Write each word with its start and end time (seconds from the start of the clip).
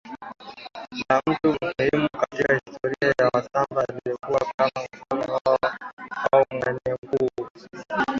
la 1.09 1.21
mtu 1.27 1.55
muhimu 1.61 2.09
katika 2.19 2.53
historia 2.65 3.13
ya 3.19 3.25
Wasambaa 3.33 3.85
anayekumbukwa 3.89 4.51
kama 4.57 4.87
mfalme 4.93 5.25
wao 5.45 5.57
au 6.31 6.45
mwene 6.51 6.79
mkuu 7.03 7.49